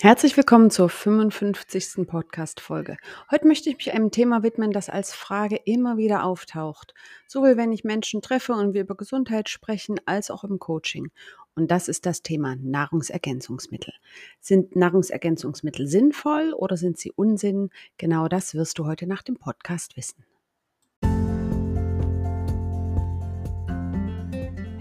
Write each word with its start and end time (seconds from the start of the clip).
Herzlich 0.00 0.36
willkommen 0.36 0.70
zur 0.70 0.88
55. 0.88 2.08
Podcast-Folge. 2.08 2.96
Heute 3.30 3.46
möchte 3.46 3.70
ich 3.70 3.76
mich 3.76 3.92
einem 3.92 4.10
Thema 4.10 4.42
widmen, 4.42 4.72
das 4.72 4.88
als 4.90 5.14
Frage 5.14 5.54
immer 5.54 5.96
wieder 5.96 6.24
auftaucht. 6.24 6.94
Sowohl 7.28 7.56
wenn 7.56 7.70
ich 7.70 7.84
Menschen 7.84 8.20
treffe 8.20 8.54
und 8.54 8.74
wir 8.74 8.80
über 8.80 8.96
Gesundheit 8.96 9.48
sprechen, 9.48 10.00
als 10.04 10.32
auch 10.32 10.42
im 10.42 10.58
Coaching. 10.58 11.12
Und 11.54 11.70
das 11.70 11.86
ist 11.86 12.06
das 12.06 12.22
Thema 12.22 12.56
Nahrungsergänzungsmittel. 12.56 13.94
Sind 14.40 14.74
Nahrungsergänzungsmittel 14.74 15.86
sinnvoll 15.86 16.52
oder 16.54 16.76
sind 16.76 16.98
sie 16.98 17.12
Unsinn? 17.12 17.70
Genau 17.96 18.26
das 18.26 18.54
wirst 18.54 18.80
du 18.80 18.86
heute 18.86 19.06
nach 19.06 19.22
dem 19.22 19.36
Podcast 19.36 19.96
wissen. 19.96 20.24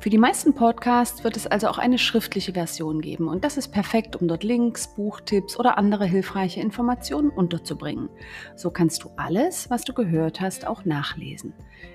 Für 0.00 0.10
die 0.10 0.18
meisten 0.18 0.54
Podcasts 0.54 1.24
wird 1.24 1.36
es 1.36 1.48
also 1.48 1.66
auch 1.66 1.78
eine 1.78 1.98
schriftliche 1.98 2.52
Version 2.52 3.00
geben 3.00 3.26
und 3.26 3.42
das 3.42 3.56
ist 3.56 3.68
perfekt, 3.68 4.14
um 4.14 4.28
dort 4.28 4.44
Links, 4.44 4.94
Buchtipps 4.94 5.58
oder 5.58 5.76
andere 5.76 6.06
hilfreiche 6.06 6.60
Informationen 6.60 7.30
unterzubringen. 7.30 8.08
So 8.54 8.70
kannst 8.70 9.02
du 9.02 9.10
alles, 9.16 9.70
was 9.70 9.82
du 9.82 9.92
gehört 9.94 10.40
hast, 10.40 10.68
auch 10.68 10.84
nachlesen. 10.84 11.52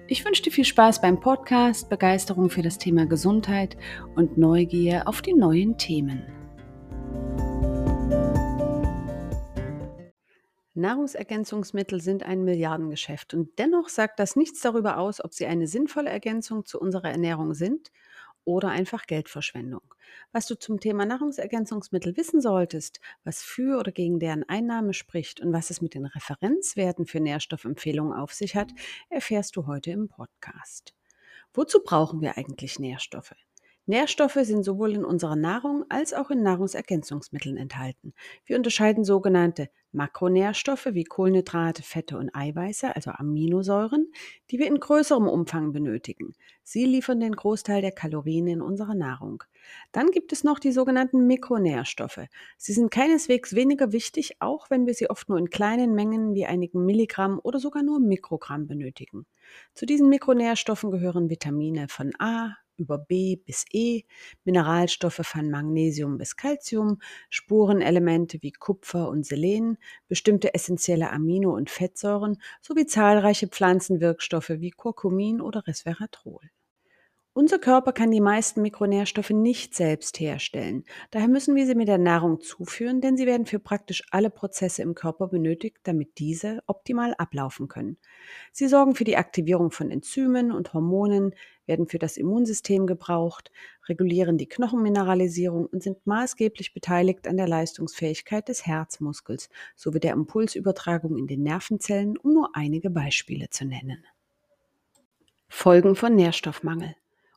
Ich 0.08 0.26
wünsche 0.26 0.44
dir 0.44 0.52
viel 0.52 0.66
Spaß 0.66 1.00
beim 1.00 1.22
Podcast, 1.22 1.90
Begeisterung 1.90 2.50
für 2.50 2.62
das 2.62 2.78
Thema 2.78 3.06
Gesundheit 3.06 3.78
und 4.16 4.38
Neugier 4.38 5.08
auf 5.08 5.22
die 5.22 5.34
neuen 5.34 5.78
Themen. 5.78 6.24
Nahrungsergänzungsmittel 10.76 12.02
sind 12.02 12.24
ein 12.24 12.44
Milliardengeschäft 12.44 13.34
und 13.34 13.60
dennoch 13.60 13.90
sagt 13.90 14.20
das 14.20 14.36
nichts 14.36 14.62
darüber 14.62 14.98
aus, 14.98 15.24
ob 15.24 15.34
sie 15.34 15.46
eine 15.46 15.68
sinnvolle 15.68 16.10
Ergänzung 16.10 16.66
zu 16.66 16.80
unserer 16.80 17.12
Ernährung 17.12 17.54
sind 17.54 17.92
oder 18.44 18.70
einfach 18.70 19.06
Geldverschwendung. 19.06 19.84
Was 20.32 20.48
du 20.48 20.56
zum 20.58 20.80
Thema 20.80 21.06
Nahrungsergänzungsmittel 21.06 22.18
wissen 22.18 22.42
solltest, 22.42 23.00
was 23.24 23.44
für 23.44 23.80
oder 23.80 23.92
gegen 23.92 24.20
deren 24.20 24.44
Einnahme 24.50 24.94
spricht 24.94 25.40
und 25.40 25.54
was 25.54 25.70
es 25.70 25.82
mit 25.82 25.94
den 25.94 26.06
Referenzwerten 26.06 27.06
für 27.06 27.20
Nährstoffempfehlungen 27.20 28.14
auf 28.14 28.34
sich 28.34 28.56
hat, 28.56 28.72
erfährst 29.10 29.56
du 29.56 29.68
heute 29.68 29.92
im 29.92 30.10
Podcast. 30.10 30.96
Wozu 31.54 31.84
brauchen 31.84 32.22
wir 32.22 32.38
eigentlich 32.38 32.80
Nährstoffe? 32.80 33.36
Nährstoffe 33.86 34.40
sind 34.42 34.64
sowohl 34.64 34.94
in 34.94 35.06
unserer 35.06 35.36
Nahrung 35.36 35.86
als 35.90 36.14
auch 36.14 36.32
in 36.32 36.42
Nahrungsergänzungsmitteln 36.42 37.58
enthalten. 37.58 38.14
Wir 38.46 38.56
unterscheiden 38.56 39.04
sogenannte 39.04 39.70
Makronährstoffe 39.94 40.88
wie 40.92 41.04
Kohlenhydrate, 41.04 41.84
Fette 41.84 42.18
und 42.18 42.36
Eiweiße, 42.36 42.96
also 42.96 43.12
Aminosäuren, 43.12 44.12
die 44.52 44.60
wir 44.60 44.68
in 44.68 44.80
größerem 44.80 45.28
Umfang 45.28 45.72
benötigen. 45.72 46.34
Sie 46.64 46.86
liefern 46.86 47.20
den 47.20 47.34
Großteil 47.34 47.82
der 47.82 47.92
Kalorien 47.92 48.48
in 48.48 48.62
unserer 48.62 48.96
Nahrung. 48.96 49.44
Dann 49.92 50.12
gibt 50.12 50.34
es 50.34 50.44
noch 50.44 50.60
die 50.60 50.72
sogenannten 50.72 51.28
Mikronährstoffe. 51.28 52.28
Sie 52.58 52.74
sind 52.74 52.92
keineswegs 52.92 53.56
weniger 53.56 53.92
wichtig, 53.92 54.38
auch 54.40 54.70
wenn 54.70 54.86
wir 54.86 54.94
sie 54.94 55.10
oft 55.10 55.30
nur 55.30 55.38
in 55.38 55.50
kleinen 55.50 55.94
Mengen 55.94 56.34
wie 56.34 56.46
einigen 56.46 56.86
Milligramm 56.86 57.40
oder 57.42 57.60
sogar 57.60 57.84
nur 57.84 58.00
Mikrogramm 58.00 58.68
benötigen. 58.68 59.26
Zu 59.74 59.86
diesen 59.86 60.10
Mikronährstoffen 60.10 60.92
gehören 60.92 61.30
Vitamine 61.30 61.88
von 61.88 62.14
A, 62.20 62.56
über 62.78 62.98
B 62.98 63.36
bis 63.38 63.66
E, 63.72 64.04
Mineralstoffe 64.44 65.22
von 65.24 65.50
Magnesium 65.50 66.18
bis 66.18 66.36
Calcium, 66.36 67.02
Spurenelemente 67.30 68.42
wie 68.42 68.52
Kupfer 68.52 69.10
und 69.10 69.26
Selen, 69.26 69.78
bestimmte 70.08 70.54
essentielle 70.54 71.12
Amino- 71.12 71.56
und 71.56 71.70
Fettsäuren 71.70 72.38
sowie 72.62 72.86
zahlreiche 72.86 73.48
Pflanzenwirkstoffe 73.48 74.50
wie 74.50 74.72
Curcumin 74.72 75.42
oder 75.42 75.68
Resveratrol. 75.68 76.50
Unser 77.36 77.58
Körper 77.58 77.94
kann 77.94 78.12
die 78.12 78.22
meisten 78.22 78.62
Mikronährstoffe 78.62 79.32
nicht 79.32 79.74
selbst 79.74 80.20
herstellen. 80.20 80.84
Daher 81.10 81.28
müssen 81.28 81.56
wir 81.56 81.66
sie 81.66 81.74
mit 81.74 81.88
der 81.88 81.98
Nahrung 81.98 82.42
zuführen, 82.42 83.02
denn 83.02 83.18
sie 83.18 83.26
werden 83.26 83.48
für 83.48 83.58
praktisch 83.58 84.04
alle 84.12 84.30
Prozesse 84.30 84.84
im 84.84 84.94
Körper 84.94 85.30
benötigt, 85.30 85.78
damit 85.82 86.20
diese 86.20 86.62
optimal 86.68 87.16
ablaufen 87.18 87.68
können. 87.68 87.98
Sie 88.52 88.68
sorgen 88.68 88.94
für 88.94 89.04
die 89.04 89.18
Aktivierung 89.18 89.72
von 89.72 89.90
Enzymen 89.90 90.52
und 90.52 90.76
Hormonen, 90.76 91.34
werden 91.66 91.88
für 91.88 91.98
das 91.98 92.18
Immunsystem 92.18 92.86
gebraucht, 92.86 93.52
regulieren 93.90 94.38
die 94.38 94.48
Knochenmineralisierung 94.48 95.66
und 95.66 95.82
sind 95.82 96.06
maßgeblich 96.06 96.76
beteiligt 96.76 97.28
an 97.28 97.38
der 97.38 97.48
Leistungsfähigkeit 97.48 98.48
des 98.48 98.68
Herzmuskels 98.68 99.50
sowie 99.76 100.00
der 100.00 100.14
Impulsübertragung 100.14 101.18
in 101.18 101.26
den 101.26 101.42
Nervenzellen, 101.42 102.16
um 102.16 102.32
nur 102.32 102.52
einige 102.54 102.92
Beispiele 102.92 103.50
zu 103.50 103.66
nennen. 103.66 104.06
Folgen 105.50 105.96
von 105.96 106.16
Nährstoffmangel. 106.16 106.96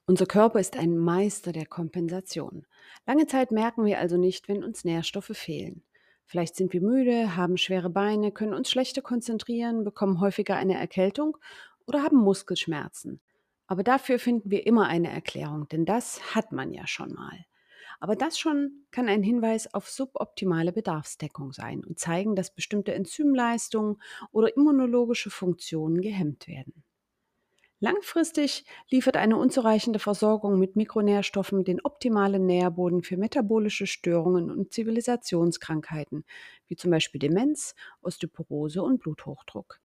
Unser 0.09 0.27
Körper 0.27 0.61
ist 0.61 0.77
ein 0.77 0.97
Meister 0.99 1.51
der 1.51 1.67
Kompensation. 1.67 2.65
Lange 3.07 3.27
Zeit 3.27 3.51
merken 3.51 3.85
wir 3.85 3.99
also 3.99 4.17
nicht, 4.17 4.47
wenn 4.49 4.63
uns 4.63 4.85
Nährstoffe 4.85 5.33
fehlen. 5.37 5.83
Vielleicht 6.27 6.55
sind 6.55 6.73
wir 6.73 6.81
müde, 6.81 7.37
haben 7.37 7.57
schwere 7.57 7.91
Beine, 7.91 8.31
können 8.31 8.55
uns 8.55 8.71
schlechter 8.71 9.03
konzentrieren, 9.03 9.83
bekommen 9.83 10.21
häufiger 10.21 10.57
eine 10.57 10.79
Erkältung 10.79 11.37
oder 11.87 12.05
haben 12.05 12.19
Muskelschmerzen. 12.19 13.21
Aber 13.67 13.83
dafür 13.83 14.21
finden 14.21 14.51
wir 14.51 14.65
immer 14.67 14.87
eine 14.87 15.11
Erklärung, 15.11 15.69
denn 15.69 15.85
das 15.85 16.37
hat 16.37 16.53
man 16.53 16.73
ja 16.73 16.87
schon 16.87 17.13
mal. 17.13 17.45
Aber 17.99 18.15
das 18.15 18.39
schon 18.39 18.87
kann 18.93 19.09
ein 19.09 19.25
Hinweis 19.25 19.75
auf 19.75 19.89
suboptimale 19.89 20.73
Bedarfsdeckung 20.73 21.53
sein 21.53 21.85
und 21.85 21.99
zeigen, 21.99 22.37
dass 22.37 22.55
bestimmte 22.55 22.95
Enzymleistungen 22.95 24.01
oder 24.31 24.57
immunologische 24.57 25.31
Funktionen 25.31 26.01
gehemmt 26.01 26.47
werden. 26.47 26.86
Langfristig 27.81 28.65
liefert 28.91 29.17
eine 29.17 29.37
unzureichende 29.37 29.99
Versorgung 29.99 30.59
mit 30.59 30.77
Mikronährstoffen 30.77 31.63
den 31.65 31.81
optimalen 31.83 32.47
Nährboden 32.47 33.03
für 33.03 33.17
metabolische 33.19 33.87
Störungen 33.87 34.51
und 34.51 34.73
Zivilisationskrankheiten, 34.73 36.25
wie 36.69 36.77
zum 36.77 36.91
Beispiel 36.91 37.19
Demenz, 37.19 37.75
Osteoporose 38.03 38.83
und 38.83 39.01
Bluthochdruck. 39.01 39.81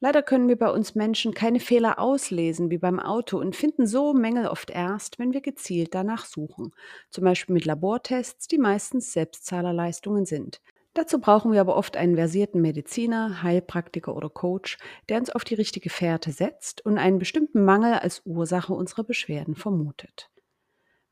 Leider 0.00 0.22
können 0.22 0.48
wir 0.48 0.58
bei 0.58 0.70
uns 0.70 0.94
Menschen 0.94 1.34
keine 1.34 1.60
Fehler 1.60 1.98
auslesen 1.98 2.70
wie 2.70 2.78
beim 2.78 3.00
Auto 3.00 3.38
und 3.38 3.56
finden 3.56 3.86
so 3.86 4.12
Mängel 4.14 4.46
oft 4.48 4.70
erst, 4.70 5.18
wenn 5.18 5.32
wir 5.32 5.40
gezielt 5.40 5.94
danach 5.94 6.26
suchen, 6.26 6.72
zum 7.10 7.24
Beispiel 7.24 7.54
mit 7.54 7.64
Labortests, 7.64 8.48
die 8.48 8.58
meistens 8.58 9.12
Selbstzahlerleistungen 9.14 10.26
sind. 10.26 10.60
Dazu 10.94 11.18
brauchen 11.18 11.52
wir 11.52 11.60
aber 11.60 11.76
oft 11.76 11.96
einen 11.96 12.14
versierten 12.14 12.60
Mediziner, 12.60 13.42
Heilpraktiker 13.42 14.14
oder 14.14 14.30
Coach, 14.30 14.78
der 15.08 15.18
uns 15.18 15.28
auf 15.28 15.42
die 15.42 15.56
richtige 15.56 15.90
Fährte 15.90 16.30
setzt 16.30 16.86
und 16.86 16.98
einen 16.98 17.18
bestimmten 17.18 17.64
Mangel 17.64 17.94
als 17.94 18.22
Ursache 18.24 18.72
unserer 18.72 19.02
Beschwerden 19.02 19.56
vermutet. 19.56 20.30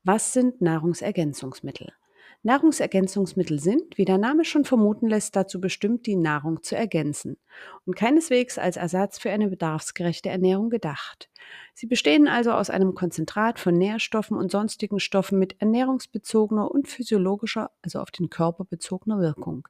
Was 0.03 0.31
sind 0.31 0.61
Nahrungsergänzungsmittel? 0.61 1.91
Nahrungsergänzungsmittel 2.43 3.59
sind, 3.59 3.97
wie 3.97 4.05
der 4.05 4.17
Name 4.17 4.43
schon 4.43 4.65
vermuten 4.65 5.07
lässt, 5.07 5.35
dazu 5.35 5.61
bestimmt, 5.61 6.05
die 6.07 6.17
Nahrung 6.17 6.61
zu 6.61 6.75
ergänzen 6.75 7.37
und 7.85 7.95
keineswegs 7.95 8.57
als 8.57 8.75
Ersatz 8.75 9.17
für 9.17 9.31
eine 9.31 9.49
bedarfsgerechte 9.49 10.29
Ernährung 10.29 10.69
gedacht. 10.69 11.29
Sie 11.75 11.87
bestehen 11.87 12.27
also 12.27 12.51
aus 12.51 12.69
einem 12.69 12.93
Konzentrat 12.93 13.59
von 13.59 13.75
Nährstoffen 13.75 14.37
und 14.37 14.51
sonstigen 14.51 14.99
Stoffen 14.99 15.39
mit 15.39 15.59
ernährungsbezogener 15.59 16.69
und 16.69 16.87
physiologischer, 16.87 17.71
also 17.81 17.99
auf 17.99 18.11
den 18.11 18.29
Körper 18.29 18.63
bezogener 18.63 19.19
Wirkung. 19.19 19.67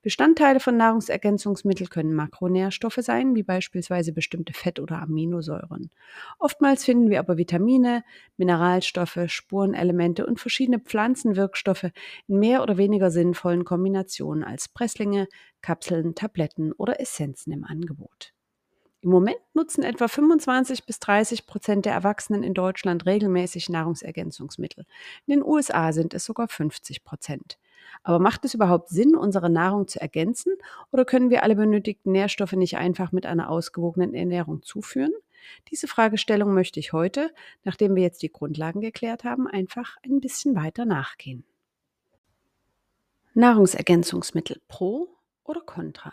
Bestandteile 0.00 0.60
von 0.60 0.76
Nahrungsergänzungsmitteln 0.76 1.90
können 1.90 2.14
Makronährstoffe 2.14 3.00
sein, 3.00 3.34
wie 3.34 3.42
beispielsweise 3.42 4.12
bestimmte 4.12 4.52
Fett- 4.52 4.78
oder 4.78 5.02
Aminosäuren. 5.02 5.90
Oftmals 6.38 6.84
finden 6.84 7.10
wir 7.10 7.18
aber 7.18 7.36
Vitamine, 7.36 8.04
Mineralstoffe, 8.36 9.18
Spurenelemente 9.26 10.26
und 10.26 10.38
verschiedene 10.38 10.78
Pflanzenwirkstoffe 10.78 11.90
in 12.28 12.38
mehr 12.38 12.62
oder 12.62 12.76
weniger 12.76 13.10
sinnvollen 13.10 13.64
Kombinationen 13.64 14.44
als 14.44 14.68
Presslinge, 14.68 15.26
Kapseln, 15.62 16.14
Tabletten 16.14 16.72
oder 16.72 17.00
Essenzen 17.00 17.52
im 17.52 17.64
Angebot. 17.64 18.32
Im 19.02 19.10
Moment 19.10 19.38
nutzen 19.54 19.82
etwa 19.82 20.08
25 20.08 20.84
bis 20.84 20.98
30 21.00 21.46
Prozent 21.46 21.86
der 21.86 21.94
Erwachsenen 21.94 22.42
in 22.42 22.52
Deutschland 22.52 23.06
regelmäßig 23.06 23.70
Nahrungsergänzungsmittel. 23.70 24.84
In 25.26 25.36
den 25.36 25.42
USA 25.42 25.92
sind 25.92 26.12
es 26.12 26.26
sogar 26.26 26.48
50 26.48 27.02
Prozent. 27.02 27.58
Aber 28.02 28.18
macht 28.18 28.44
es 28.44 28.52
überhaupt 28.52 28.90
Sinn, 28.90 29.16
unsere 29.16 29.48
Nahrung 29.48 29.88
zu 29.88 30.00
ergänzen 30.00 30.54
oder 30.90 31.06
können 31.06 31.30
wir 31.30 31.42
alle 31.42 31.56
benötigten 31.56 32.12
Nährstoffe 32.12 32.52
nicht 32.52 32.76
einfach 32.76 33.10
mit 33.10 33.24
einer 33.24 33.48
ausgewogenen 33.48 34.14
Ernährung 34.14 34.62
zuführen? 34.62 35.12
Diese 35.70 35.88
Fragestellung 35.88 36.52
möchte 36.52 36.78
ich 36.78 36.92
heute, 36.92 37.32
nachdem 37.64 37.96
wir 37.96 38.02
jetzt 38.02 38.22
die 38.22 38.30
Grundlagen 38.30 38.82
geklärt 38.82 39.24
haben, 39.24 39.48
einfach 39.48 39.96
ein 40.04 40.20
bisschen 40.20 40.54
weiter 40.54 40.84
nachgehen. 40.84 41.44
Nahrungsergänzungsmittel 43.32 44.60
pro 44.68 45.08
oder 45.44 45.62
contra? 45.62 46.12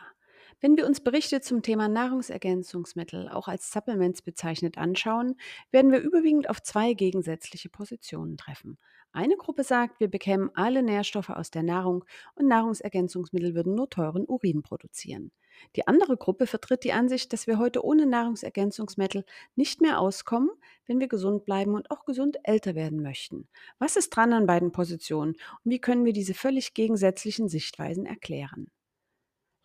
Wenn 0.59 0.75
wir 0.75 0.87
uns 0.87 1.01
Berichte 1.01 1.39
zum 1.39 1.61
Thema 1.61 1.87
Nahrungsergänzungsmittel, 1.87 3.29
auch 3.29 3.47
als 3.47 3.71
Supplements 3.71 4.23
bezeichnet, 4.23 4.79
anschauen, 4.79 5.35
werden 5.69 5.91
wir 5.91 5.99
überwiegend 5.99 6.49
auf 6.49 6.63
zwei 6.63 6.93
gegensätzliche 6.93 7.69
Positionen 7.69 8.37
treffen. 8.37 8.79
Eine 9.11 9.37
Gruppe 9.37 9.63
sagt, 9.63 9.99
wir 9.99 10.07
bekämen 10.07 10.49
alle 10.55 10.81
Nährstoffe 10.81 11.29
aus 11.29 11.51
der 11.51 11.61
Nahrung 11.61 12.05
und 12.33 12.47
Nahrungsergänzungsmittel 12.47 13.53
würden 13.53 13.75
nur 13.75 13.87
teuren 13.91 14.25
Urin 14.25 14.63
produzieren. 14.63 15.31
Die 15.75 15.87
andere 15.87 16.17
Gruppe 16.17 16.47
vertritt 16.47 16.83
die 16.83 16.93
Ansicht, 16.93 17.33
dass 17.33 17.45
wir 17.45 17.59
heute 17.59 17.85
ohne 17.85 18.07
Nahrungsergänzungsmittel 18.07 19.25
nicht 19.55 19.79
mehr 19.81 19.99
auskommen, 19.99 20.49
wenn 20.87 20.99
wir 20.99 21.07
gesund 21.07 21.45
bleiben 21.45 21.75
und 21.75 21.91
auch 21.91 22.03
gesund 22.03 22.39
älter 22.43 22.73
werden 22.73 23.03
möchten. 23.03 23.47
Was 23.77 23.95
ist 23.95 24.09
dran 24.09 24.33
an 24.33 24.47
beiden 24.47 24.71
Positionen 24.71 25.33
und 25.63 25.71
wie 25.71 25.79
können 25.79 26.03
wir 26.03 26.13
diese 26.13 26.33
völlig 26.33 26.73
gegensätzlichen 26.73 27.47
Sichtweisen 27.47 28.07
erklären? 28.07 28.71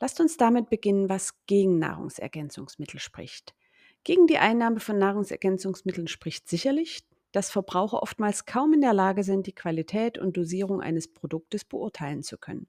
Lasst 0.02 0.18
uns 0.18 0.36
damit 0.36 0.68
beginnen, 0.68 1.08
was 1.08 1.32
gegen 1.46 1.78
Nahrungsergänzungsmittel 1.78 2.98
spricht. 2.98 3.54
Gegen 4.02 4.26
die 4.26 4.38
Einnahme 4.38 4.80
von 4.80 4.98
Nahrungsergänzungsmitteln 4.98 6.08
spricht 6.08 6.48
sicherlich, 6.48 7.04
dass 7.30 7.52
Verbraucher 7.52 8.02
oftmals 8.02 8.44
kaum 8.44 8.74
in 8.74 8.80
der 8.80 8.94
Lage 8.94 9.22
sind, 9.22 9.46
die 9.46 9.54
Qualität 9.54 10.18
und 10.18 10.36
Dosierung 10.36 10.80
eines 10.80 11.06
Produktes 11.06 11.64
beurteilen 11.64 12.24
zu 12.24 12.36
können. 12.36 12.66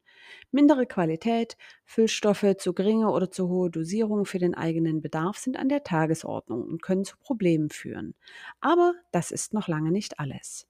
Mindere 0.51 0.85
Qualität, 0.85 1.57
Füllstoffe, 1.85 2.55
zu 2.59 2.73
geringe 2.73 3.09
oder 3.09 3.31
zu 3.31 3.49
hohe 3.49 3.71
Dosierungen 3.71 4.25
für 4.25 4.37
den 4.37 4.53
eigenen 4.53 5.01
Bedarf 5.01 5.39
sind 5.39 5.57
an 5.57 5.69
der 5.69 5.83
Tagesordnung 5.83 6.61
und 6.61 6.83
können 6.83 7.03
zu 7.03 7.17
Problemen 7.17 7.71
führen. 7.71 8.13
Aber 8.61 8.93
das 9.11 9.31
ist 9.31 9.55
noch 9.55 9.67
lange 9.67 9.89
nicht 9.89 10.19
alles. 10.19 10.67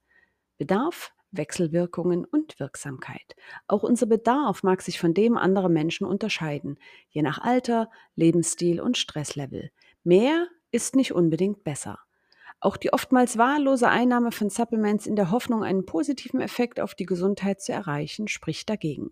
Bedarf 0.56 1.12
Wechselwirkungen 1.36 2.24
und 2.24 2.58
Wirksamkeit. 2.60 3.36
Auch 3.68 3.82
unser 3.82 4.06
Bedarf 4.06 4.62
mag 4.62 4.82
sich 4.82 4.98
von 4.98 5.14
dem 5.14 5.36
anderer 5.36 5.68
Menschen 5.68 6.06
unterscheiden, 6.06 6.78
je 7.08 7.22
nach 7.22 7.38
Alter, 7.38 7.90
Lebensstil 8.14 8.80
und 8.80 8.96
Stresslevel. 8.98 9.70
Mehr 10.02 10.48
ist 10.70 10.96
nicht 10.96 11.12
unbedingt 11.12 11.64
besser. 11.64 11.98
Auch 12.60 12.76
die 12.76 12.92
oftmals 12.92 13.36
wahllose 13.36 13.88
Einnahme 13.88 14.32
von 14.32 14.48
Supplements 14.48 15.06
in 15.06 15.16
der 15.16 15.30
Hoffnung, 15.30 15.62
einen 15.62 15.84
positiven 15.84 16.40
Effekt 16.40 16.80
auf 16.80 16.94
die 16.94 17.06
Gesundheit 17.06 17.60
zu 17.60 17.72
erreichen, 17.72 18.28
spricht 18.28 18.70
dagegen. 18.70 19.10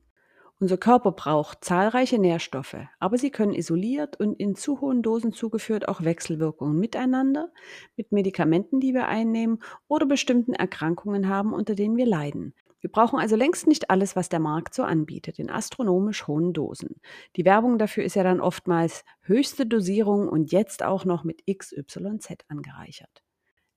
Unser 0.62 0.76
Körper 0.76 1.10
braucht 1.10 1.64
zahlreiche 1.64 2.20
Nährstoffe, 2.20 2.76
aber 3.00 3.18
sie 3.18 3.30
können 3.30 3.52
isoliert 3.52 4.20
und 4.20 4.38
in 4.38 4.54
zu 4.54 4.80
hohen 4.80 5.02
Dosen 5.02 5.32
zugeführt 5.32 5.88
auch 5.88 6.04
Wechselwirkungen 6.04 6.78
miteinander, 6.78 7.50
mit 7.96 8.12
Medikamenten, 8.12 8.78
die 8.78 8.94
wir 8.94 9.08
einnehmen 9.08 9.60
oder 9.88 10.06
bestimmten 10.06 10.52
Erkrankungen 10.52 11.28
haben, 11.28 11.52
unter 11.52 11.74
denen 11.74 11.96
wir 11.96 12.06
leiden. 12.06 12.54
Wir 12.80 12.92
brauchen 12.92 13.18
also 13.18 13.34
längst 13.34 13.66
nicht 13.66 13.90
alles, 13.90 14.14
was 14.14 14.28
der 14.28 14.38
Markt 14.38 14.72
so 14.72 14.84
anbietet, 14.84 15.40
in 15.40 15.50
astronomisch 15.50 16.28
hohen 16.28 16.52
Dosen. 16.52 17.00
Die 17.34 17.44
Werbung 17.44 17.76
dafür 17.76 18.04
ist 18.04 18.14
ja 18.14 18.22
dann 18.22 18.40
oftmals 18.40 19.04
höchste 19.22 19.66
Dosierung 19.66 20.28
und 20.28 20.52
jetzt 20.52 20.84
auch 20.84 21.04
noch 21.04 21.24
mit 21.24 21.42
XYZ 21.44 22.44
angereichert. 22.46 23.21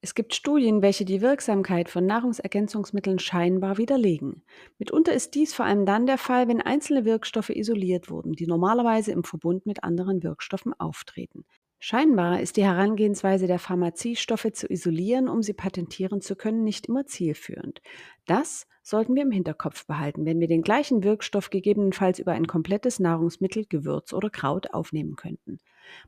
Es 0.05 0.13
gibt 0.13 0.35
Studien, 0.35 0.83
welche 0.83 1.03
die 1.03 1.21
Wirksamkeit 1.21 1.89
von 1.89 2.05
Nahrungsergänzungsmitteln 2.05 3.17
scheinbar 3.17 3.79
widerlegen. 3.79 4.43
Mitunter 4.77 5.13
ist 5.13 5.33
dies 5.33 5.55
vor 5.55 5.65
allem 5.65 5.87
dann 5.87 6.05
der 6.05 6.19
Fall, 6.19 6.47
wenn 6.47 6.61
einzelne 6.61 7.05
Wirkstoffe 7.05 7.49
isoliert 7.49 8.11
wurden, 8.11 8.33
die 8.33 8.45
normalerweise 8.45 9.11
im 9.13 9.23
Verbund 9.23 9.65
mit 9.65 9.83
anderen 9.83 10.21
Wirkstoffen 10.21 10.79
auftreten. 10.79 11.43
Scheinbar 11.79 12.39
ist 12.39 12.55
die 12.55 12.63
Herangehensweise 12.63 13.47
der 13.47 13.57
Pharmazie, 13.57 14.15
Stoffe 14.15 14.51
zu 14.51 14.67
isolieren, 14.69 15.27
um 15.27 15.41
sie 15.41 15.53
patentieren 15.53 16.21
zu 16.21 16.35
können, 16.35 16.63
nicht 16.63 16.85
immer 16.85 17.07
zielführend. 17.07 17.81
Das 18.27 18.67
sollten 18.83 19.15
wir 19.15 19.23
im 19.23 19.31
Hinterkopf 19.31 19.87
behalten, 19.87 20.27
wenn 20.27 20.39
wir 20.39 20.47
den 20.47 20.61
gleichen 20.61 21.03
Wirkstoff 21.03 21.49
gegebenenfalls 21.49 22.19
über 22.19 22.33
ein 22.33 22.45
komplettes 22.45 22.99
Nahrungsmittel, 22.99 23.65
Gewürz 23.65 24.13
oder 24.13 24.29
Kraut 24.29 24.71
aufnehmen 24.71 25.15
könnten. 25.15 25.59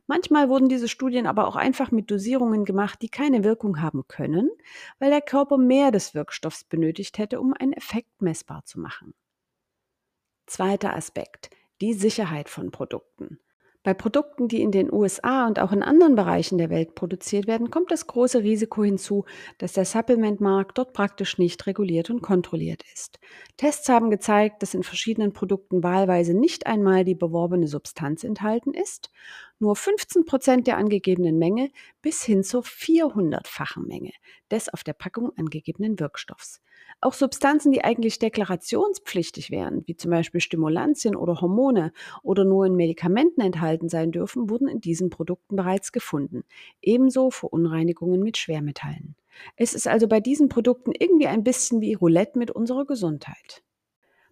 Manchmal 0.06 0.48
wurden 0.48 0.68
diese 0.68 0.88
Studien 0.88 1.26
aber 1.26 1.46
auch 1.46 1.56
einfach 1.56 1.90
mit 1.90 2.10
Dosierungen 2.10 2.64
gemacht, 2.64 3.00
die 3.02 3.08
keine 3.08 3.44
Wirkung 3.44 3.80
haben 3.80 4.06
können, 4.08 4.50
weil 4.98 5.10
der 5.10 5.20
Körper 5.20 5.58
mehr 5.58 5.90
des 5.90 6.14
Wirkstoffs 6.14 6.64
benötigt 6.64 7.18
hätte, 7.18 7.40
um 7.40 7.54
einen 7.54 7.72
Effekt 7.72 8.22
messbar 8.22 8.64
zu 8.64 8.80
machen. 8.80 9.14
Zweiter 10.46 10.94
Aspekt, 10.96 11.50
die 11.80 11.92
Sicherheit 11.92 12.48
von 12.48 12.70
Produkten. 12.70 13.38
Bei 13.84 13.94
Produkten, 13.94 14.48
die 14.48 14.60
in 14.60 14.72
den 14.72 14.92
USA 14.92 15.46
und 15.46 15.60
auch 15.60 15.72
in 15.72 15.82
anderen 15.82 16.16
Bereichen 16.16 16.58
der 16.58 16.68
Welt 16.68 16.94
produziert 16.94 17.46
werden, 17.46 17.70
kommt 17.70 17.90
das 17.90 18.06
große 18.06 18.42
Risiko 18.42 18.82
hinzu, 18.82 19.24
dass 19.56 19.72
der 19.72 19.84
Supplementmarkt 19.84 20.76
dort 20.76 20.92
praktisch 20.92 21.38
nicht 21.38 21.66
reguliert 21.66 22.10
und 22.10 22.20
kontrolliert 22.20 22.82
ist. 22.92 23.20
Tests 23.56 23.88
haben 23.88 24.10
gezeigt, 24.10 24.62
dass 24.62 24.74
in 24.74 24.82
verschiedenen 24.82 25.32
Produkten 25.32 25.82
wahlweise 25.82 26.34
nicht 26.34 26.66
einmal 26.66 27.04
die 27.04 27.14
beworbene 27.14 27.68
Substanz 27.68 28.24
enthalten 28.24 28.74
ist, 28.74 29.10
nur 29.58 29.76
15 29.76 30.24
Prozent 30.24 30.66
der 30.66 30.76
angegebenen 30.76 31.38
Menge 31.38 31.70
bis 32.02 32.22
hin 32.22 32.42
zur 32.42 32.62
400-fachen 32.62 33.86
Menge 33.86 34.12
des 34.50 34.68
auf 34.68 34.84
der 34.84 34.92
Packung 34.92 35.32
angegebenen 35.36 35.98
Wirkstoffs. 35.98 36.62
Auch 37.00 37.12
Substanzen, 37.12 37.70
die 37.70 37.84
eigentlich 37.84 38.18
deklarationspflichtig 38.18 39.50
wären, 39.50 39.82
wie 39.86 39.96
zum 39.96 40.10
Beispiel 40.10 40.40
Stimulantien 40.40 41.16
oder 41.16 41.40
Hormone 41.40 41.92
oder 42.22 42.44
nur 42.44 42.66
in 42.66 42.74
Medikamenten 42.74 43.40
enthalten 43.40 43.88
sein 43.88 44.10
dürfen, 44.10 44.50
wurden 44.50 44.68
in 44.68 44.80
diesen 44.80 45.10
Produkten 45.10 45.56
bereits 45.56 45.92
gefunden. 45.92 46.44
Ebenso 46.80 47.30
Verunreinigungen 47.30 48.20
mit 48.20 48.36
Schwermetallen. 48.36 49.16
Es 49.56 49.74
ist 49.74 49.86
also 49.86 50.08
bei 50.08 50.20
diesen 50.20 50.48
Produkten 50.48 50.92
irgendwie 50.98 51.28
ein 51.28 51.44
bisschen 51.44 51.80
wie 51.80 51.94
Roulette 51.94 52.38
mit 52.38 52.50
unserer 52.50 52.84
Gesundheit. 52.84 53.62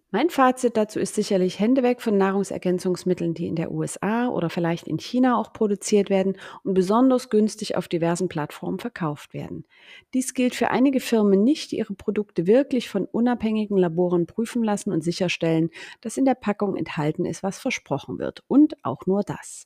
Mein 0.09 0.29
Fazit 0.29 0.77
dazu 0.77 1.01
ist 1.01 1.15
sicherlich 1.15 1.59
Hände 1.59 1.83
weg 1.83 2.01
von 2.01 2.17
Nahrungsergänzungsmitteln, 2.17 3.33
die 3.33 3.45
in 3.45 3.57
der 3.57 3.73
USA 3.73 4.29
oder 4.29 4.49
vielleicht 4.49 4.87
in 4.87 4.99
China 4.99 5.37
auch 5.37 5.51
produziert 5.51 6.09
werden 6.09 6.37
und 6.63 6.75
besonders 6.75 7.29
günstig 7.29 7.75
auf 7.75 7.89
diversen 7.89 8.29
Plattformen 8.29 8.79
verkauft 8.79 9.33
werden. 9.33 9.65
Dies 10.13 10.33
gilt 10.33 10.55
für 10.55 10.71
einige 10.71 11.01
Firmen 11.01 11.43
nicht, 11.43 11.71
die 11.71 11.79
ihre 11.79 11.93
Produkte 11.93 12.47
wirklich 12.47 12.87
von 12.87 13.03
unabhängigen 13.03 13.77
Laboren 13.77 14.27
prüfen 14.27 14.63
lassen 14.63 14.93
und 14.93 15.03
sicherstellen, 15.03 15.71
dass 15.99 16.15
in 16.15 16.23
der 16.23 16.35
Packung 16.35 16.77
enthalten 16.77 17.25
ist, 17.25 17.43
was 17.43 17.59
versprochen 17.59 18.17
wird. 18.17 18.45
Und 18.47 18.81
auch 18.85 19.07
nur 19.07 19.23
das. 19.23 19.65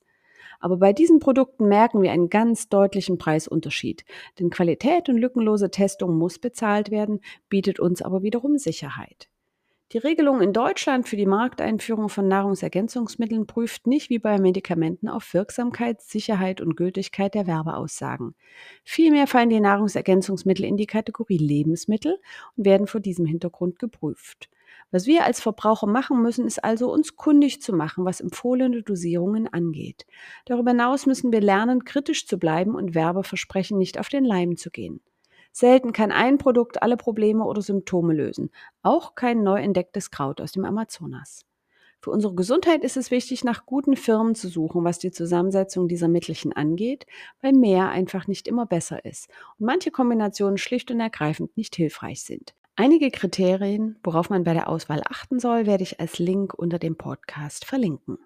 Aber 0.60 0.77
bei 0.77 0.91
diesen 0.91 1.19
Produkten 1.19 1.67
merken 1.67 2.01
wir 2.01 2.12
einen 2.12 2.31
ganz 2.31 2.67
deutlichen 2.67 3.19
Preisunterschied. 3.19 4.05
Denn 4.39 4.50
Qualität 4.50 5.07
und 5.07 5.17
lückenlose 5.17 5.69
Testung 5.69 6.17
muss 6.17 6.39
bezahlt 6.39 6.89
werden, 6.89 7.19
bietet 7.48 7.79
uns 7.79 8.01
aber 8.01 8.24
wiederum 8.24 8.57
Sicherheit. 8.57 9.29
Die 9.91 9.98
Regelung 9.98 10.39
in 10.39 10.53
Deutschland 10.53 11.10
für 11.10 11.17
die 11.17 11.25
Markteinführung 11.25 12.07
von 12.07 12.25
Nahrungsergänzungsmitteln 12.29 13.45
prüft 13.45 13.88
nicht 13.88 14.10
wie 14.10 14.19
bei 14.19 14.39
Medikamenten 14.39 15.10
auf 15.10 15.33
Wirksamkeit, 15.33 16.01
Sicherheit 16.01 16.62
und 16.62 16.77
Gültigkeit 16.77 17.33
der 17.33 17.45
Werbeaussagen. 17.45 18.33
Vielmehr 18.86 19.27
fallen 19.27 19.50
die 19.50 19.60
Nahrungsergänzungsmittel 19.60 20.63
in 20.63 20.77
die 20.77 20.86
Kategorie 20.86 21.38
Lebensmittel 21.38 22.21
und 22.55 22.65
werden 22.65 22.88
vor 22.88 23.01
diesem 23.01 23.25
Hintergrund 23.25 23.79
geprüft. 23.79 24.50
Was 24.91 25.07
wir 25.07 25.25
als 25.25 25.41
Verbraucher 25.41 25.88
machen 25.88 26.21
müssen, 26.21 26.48
ist 26.48 26.63
also 26.63 26.89
uns 26.89 27.17
kundig 27.17 27.62
zu 27.62 27.74
machen, 27.74 28.05
was 28.05 28.21
empfohlene 28.21 28.83
Dosierungen 28.83 29.51
angeht. 29.51 30.05
Darüber 30.45 30.71
hinaus 30.71 31.05
müssen 31.05 31.33
wir 31.33 31.41
lernen, 31.41 31.83
kritisch 31.83 32.27
zu 32.27 32.38
bleiben 32.39 32.75
und 32.75 32.95
Werbeversprechen 32.95 33.77
nicht 33.77 34.00
auf 34.00 34.07
den 34.07 34.24
Leim 34.24 34.55
zu 34.55 34.71
gehen. 34.71 35.01
Selten 35.51 35.93
kann 35.93 36.12
ein 36.12 36.38
Produkt 36.38 36.81
alle 36.81 36.98
Probleme 36.98 37.43
oder 37.46 37.62
Symptome 37.62 38.13
lösen, 38.13 38.51
auch 38.81 39.15
kein 39.15 39.43
neu 39.43 39.60
entdecktes 39.60 40.12
Kraut 40.12 40.41
aus 40.41 40.53
dem 40.53 40.65
Amazonas. 40.65 41.46
Für 42.03 42.10
unsere 42.10 42.34
Gesundheit 42.34 42.84
ist 42.84 42.98
es 42.98 43.12
wichtig, 43.12 43.43
nach 43.43 43.67
guten 43.67 43.96
Firmen 43.96 44.34
zu 44.34 44.48
suchen, 44.48 44.84
was 44.84 44.98
die 44.98 45.12
Zusammensetzung 45.12 45.88
dieser 45.88 46.08
Mittelchen 46.08 46.51
angeht, 46.51 47.05
weil 47.41 47.53
mehr 47.53 47.89
einfach 47.89 48.27
nicht 48.27 48.48
immer 48.48 48.65
besser 48.65 49.05
ist 49.05 49.29
und 49.60 49.67
manche 49.67 49.91
Kombinationen 49.91 50.58
schlicht 50.58 50.89
und 50.89 51.00
ergreifend 51.00 51.55
nicht 51.58 51.75
hilfreich 51.75 52.24
sind. 52.24 52.55
Einige 52.75 53.12
Kriterien, 53.12 54.00
worauf 54.03 54.31
man 54.31 54.43
bei 54.43 54.53
der 54.53 54.67
Auswahl 54.67 55.03
achten 55.08 55.39
soll, 55.39 55.67
werde 55.67 55.84
ich 55.84 56.00
als 56.00 56.17
Link 56.17 56.55
unter 56.55 56.79
dem 56.79 56.96
Podcast 56.96 57.65
verlinken. 57.65 58.17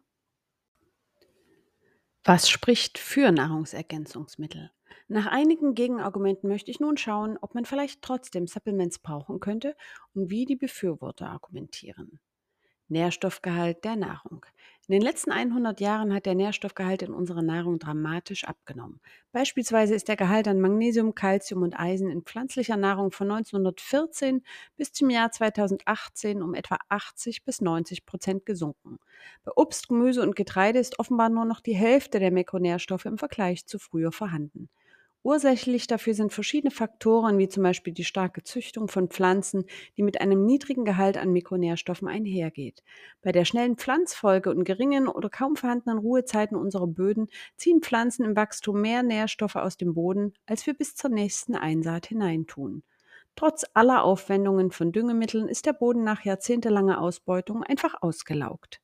Was 2.24 2.50
spricht 2.50 2.98
für 2.98 3.32
Nahrungsergänzungsmittel? 3.32 4.72
Nach 5.08 5.28
einigen 5.28 5.76
Gegenargumenten 5.76 6.50
möchte 6.50 6.72
ich 6.72 6.80
nun 6.80 6.98
schauen, 6.98 7.38
ob 7.40 7.54
man 7.54 7.66
vielleicht 7.66 8.02
trotzdem 8.02 8.48
Supplements 8.48 8.98
brauchen 8.98 9.40
könnte 9.40 9.76
und 10.16 10.32
wie 10.32 10.46
die 10.46 10.56
Befürworter 10.56 11.30
argumentieren. 11.30 12.20
Nährstoffgehalt 12.88 13.84
der 13.84 13.96
Nahrung. 13.96 14.46
In 14.88 14.94
den 14.94 15.02
letzten 15.02 15.32
100 15.32 15.80
Jahren 15.80 16.14
hat 16.14 16.26
der 16.26 16.36
Nährstoffgehalt 16.36 17.04
in 17.04 17.14
unserer 17.14 17.42
Nahrung 17.44 17.78
dramatisch 17.78 18.46
abgenommen. 18.46 19.00
Beispielsweise 19.32 19.96
ist 19.96 20.08
der 20.08 20.16
Gehalt 20.16 20.48
an 20.48 20.60
Magnesium, 20.60 21.16
Calcium 21.16 21.64
und 21.64 21.80
Eisen 21.80 22.10
in 22.10 22.24
pflanzlicher 22.24 22.78
Nahrung 22.78 23.12
von 23.12 23.30
1914 23.30 24.44
bis 24.76 24.92
zum 24.92 25.10
Jahr 25.12 25.32
2018 25.32 26.42
um 26.42 26.54
etwa 26.56 26.78
80 26.90 27.44
bis 27.44 27.62
90 27.62 28.06
Prozent 28.06 28.46
gesunken. 28.46 29.00
Bei 29.44 29.52
Obst, 29.56 29.88
Gemüse 29.88 30.22
und 30.22 30.36
Getreide 30.36 30.80
ist 30.80 31.00
offenbar 31.00 31.30
nur 31.30 31.46
noch 31.46 31.62
die 31.62 31.76
Hälfte 31.76 32.20
der 32.20 32.32
Mikronährstoffe 32.32 33.06
im 33.06 33.18
Vergleich 33.18 33.66
zu 33.66 33.80
früher 33.80 34.12
vorhanden. 34.12 34.70
Ursächlich 35.26 35.88
dafür 35.88 36.14
sind 36.14 36.34
verschiedene 36.34 36.70
Faktoren, 36.70 37.40
wie 37.40 37.48
zum 37.48 37.64
Beispiel 37.64 37.94
die 37.94 38.04
starke 38.04 38.44
Züchtung 38.44 38.88
von 38.88 39.10
Pflanzen, 39.10 39.66
die 39.98 40.04
mit 40.04 40.22
einem 40.22 40.46
niedrigen 40.46 40.86
Gehalt 40.86 41.18
an 41.18 41.32
Mikronährstoffen 41.32 42.08
einhergeht. 42.08 42.84
Bei 43.24 43.32
der 43.32 43.44
schnellen 43.44 43.76
Pflanzfolge 43.76 44.52
und 44.52 44.66
geringen 44.66 45.08
oder 45.08 45.32
kaum 45.32 45.56
vorhandenen 45.56 45.98
Ruhezeiten 45.98 46.56
unserer 46.56 46.86
Böden 46.86 47.28
ziehen 47.58 47.82
Pflanzen 47.82 48.24
im 48.24 48.36
Wachstum 48.36 48.80
mehr 48.80 49.02
Nährstoffe 49.02 49.56
aus 49.56 49.78
dem 49.78 49.96
Boden, 49.96 50.34
als 50.46 50.68
wir 50.68 50.76
bis 50.76 50.96
zur 50.96 51.10
nächsten 51.10 51.56
Einsaat 51.56 52.06
hineintun. 52.06 52.84
Trotz 53.36 53.66
aller 53.74 54.04
Aufwendungen 54.04 54.70
von 54.70 54.92
Düngemitteln 54.92 55.50
ist 55.50 55.66
der 55.66 55.74
Boden 55.74 56.04
nach 56.04 56.24
jahrzehntelanger 56.24 57.02
Ausbeutung 57.02 57.64
einfach 57.64 57.96
ausgelaugt. 58.00 58.80